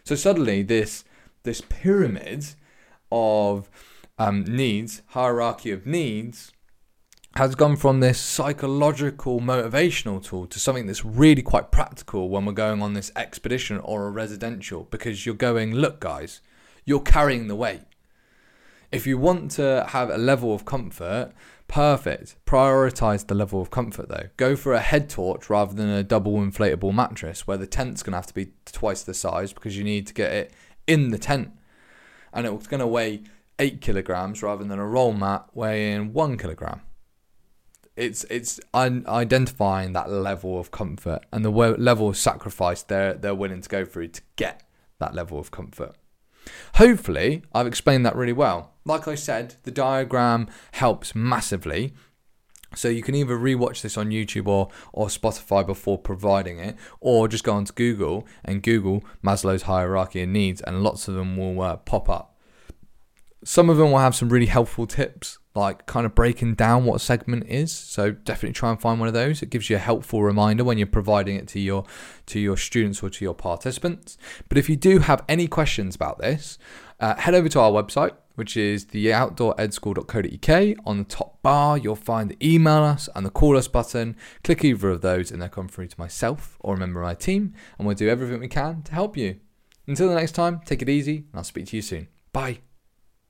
So 0.04 0.14
suddenly, 0.14 0.62
this 0.62 1.04
this 1.44 1.60
pyramid 1.60 2.46
of 3.10 3.68
um, 4.18 4.44
needs, 4.44 5.02
hierarchy 5.08 5.70
of 5.70 5.86
needs, 5.86 6.52
has 7.36 7.54
gone 7.54 7.76
from 7.76 8.00
this 8.00 8.20
psychological 8.20 9.40
motivational 9.40 10.22
tool 10.22 10.46
to 10.46 10.60
something 10.60 10.86
that's 10.86 11.04
really 11.04 11.40
quite 11.40 11.70
practical 11.70 12.28
when 12.28 12.44
we're 12.44 12.52
going 12.52 12.82
on 12.82 12.92
this 12.92 13.10
expedition 13.16 13.78
or 13.78 14.06
a 14.06 14.10
residential 14.10 14.86
because 14.90 15.24
you're 15.24 15.34
going, 15.34 15.74
look, 15.74 15.98
guys, 15.98 16.42
you're 16.84 17.00
carrying 17.00 17.48
the 17.48 17.56
weight. 17.56 17.80
If 18.90 19.06
you 19.06 19.16
want 19.16 19.50
to 19.52 19.86
have 19.88 20.10
a 20.10 20.18
level 20.18 20.54
of 20.54 20.66
comfort, 20.66 21.32
perfect. 21.68 22.36
Prioritize 22.44 23.26
the 23.26 23.34
level 23.34 23.62
of 23.62 23.70
comfort 23.70 24.10
though. 24.10 24.28
Go 24.36 24.54
for 24.54 24.74
a 24.74 24.80
head 24.80 25.08
torch 25.08 25.48
rather 25.48 25.72
than 25.72 25.88
a 25.88 26.02
double 26.02 26.34
inflatable 26.34 26.92
mattress 26.92 27.46
where 27.46 27.56
the 27.56 27.66
tent's 27.66 28.02
going 28.02 28.12
to 28.12 28.18
have 28.18 28.26
to 28.26 28.34
be 28.34 28.52
twice 28.66 29.02
the 29.02 29.14
size 29.14 29.54
because 29.54 29.78
you 29.78 29.84
need 29.84 30.06
to 30.06 30.12
get 30.12 30.32
it 30.32 30.52
in 30.86 31.10
the 31.10 31.18
tent. 31.18 31.52
And 32.34 32.46
it's 32.46 32.66
going 32.66 32.80
to 32.80 32.86
weigh 32.86 33.22
eight 33.58 33.80
kilograms 33.80 34.42
rather 34.42 34.64
than 34.64 34.78
a 34.78 34.86
roll 34.86 35.14
mat 35.14 35.46
weighing 35.54 36.12
one 36.12 36.36
kilogram 36.36 36.82
it's 37.96 38.24
it's 38.24 38.60
un- 38.72 39.04
identifying 39.06 39.92
that 39.92 40.10
level 40.10 40.58
of 40.58 40.70
comfort 40.70 41.24
and 41.32 41.44
the 41.44 41.50
level 41.50 42.08
of 42.08 42.16
sacrifice 42.16 42.82
they're 42.82 43.14
they're 43.14 43.34
willing 43.34 43.60
to 43.60 43.68
go 43.68 43.84
through 43.84 44.08
to 44.08 44.22
get 44.36 44.62
that 44.98 45.14
level 45.14 45.38
of 45.38 45.50
comfort. 45.50 45.94
Hopefully, 46.74 47.42
I've 47.54 47.66
explained 47.66 48.04
that 48.06 48.16
really 48.16 48.32
well. 48.32 48.72
Like 48.84 49.06
I 49.06 49.14
said, 49.14 49.56
the 49.62 49.70
diagram 49.70 50.48
helps 50.72 51.14
massively. 51.14 51.92
So 52.74 52.88
you 52.88 53.02
can 53.02 53.14
either 53.14 53.36
rewatch 53.36 53.82
this 53.82 53.98
on 53.98 54.08
YouTube 54.08 54.46
or, 54.46 54.70
or 54.94 55.08
Spotify 55.08 55.64
before 55.66 55.98
providing 55.98 56.58
it, 56.58 56.76
or 57.00 57.28
just 57.28 57.44
go 57.44 57.52
onto 57.52 57.72
Google 57.74 58.26
and 58.44 58.62
Google 58.62 59.04
Maslow's 59.22 59.62
hierarchy 59.62 60.22
of 60.22 60.30
needs, 60.30 60.62
and 60.62 60.82
lots 60.82 61.06
of 61.06 61.14
them 61.14 61.36
will 61.36 61.60
uh, 61.60 61.76
pop 61.76 62.08
up. 62.08 62.31
Some 63.44 63.70
of 63.70 63.76
them 63.76 63.90
will 63.90 63.98
have 63.98 64.14
some 64.14 64.28
really 64.28 64.46
helpful 64.46 64.86
tips 64.86 65.38
like 65.54 65.86
kind 65.86 66.06
of 66.06 66.14
breaking 66.14 66.54
down 66.54 66.84
what 66.84 66.96
a 66.96 66.98
segment 66.98 67.46
is. 67.48 67.72
So 67.72 68.12
definitely 68.12 68.54
try 68.54 68.70
and 68.70 68.80
find 68.80 68.98
one 68.98 69.08
of 69.08 69.14
those. 69.14 69.42
It 69.42 69.50
gives 69.50 69.68
you 69.68 69.76
a 69.76 69.80
helpful 69.80 70.22
reminder 70.22 70.64
when 70.64 70.78
you're 70.78 70.86
providing 70.86 71.36
it 71.36 71.48
to 71.48 71.60
your 71.60 71.84
to 72.26 72.40
your 72.40 72.56
students 72.56 73.02
or 73.02 73.10
to 73.10 73.24
your 73.24 73.34
participants. 73.34 74.16
But 74.48 74.58
if 74.58 74.70
you 74.70 74.76
do 74.76 75.00
have 75.00 75.24
any 75.28 75.48
questions 75.48 75.94
about 75.94 76.18
this, 76.18 76.58
uh, 77.00 77.16
head 77.16 77.34
over 77.34 77.48
to 77.50 77.60
our 77.60 77.70
website, 77.70 78.12
which 78.34 78.56
is 78.56 78.86
theoutdooredschool.co.uk. 78.86 80.86
On 80.86 80.98
the 80.98 81.04
top 81.04 81.42
bar, 81.42 81.76
you'll 81.76 81.96
find 81.96 82.30
the 82.30 82.54
email 82.54 82.82
us 82.82 83.08
and 83.14 83.26
the 83.26 83.30
call 83.30 83.56
us 83.56 83.68
button. 83.68 84.16
Click 84.44 84.64
either 84.64 84.90
of 84.90 85.02
those, 85.02 85.30
and 85.30 85.42
they'll 85.42 85.48
come 85.48 85.68
through 85.68 85.88
to 85.88 86.00
myself 86.00 86.56
or 86.60 86.76
a 86.76 86.78
member 86.78 87.02
of 87.02 87.06
my 87.06 87.14
team, 87.14 87.52
and 87.76 87.86
we'll 87.86 87.96
do 87.96 88.08
everything 88.08 88.40
we 88.40 88.48
can 88.48 88.82
to 88.82 88.92
help 88.92 89.16
you. 89.16 89.40
Until 89.86 90.08
the 90.08 90.14
next 90.14 90.32
time, 90.32 90.60
take 90.64 90.80
it 90.80 90.88
easy, 90.88 91.16
and 91.16 91.34
I'll 91.34 91.44
speak 91.44 91.66
to 91.66 91.76
you 91.76 91.82
soon. 91.82 92.08
Bye. 92.32 92.71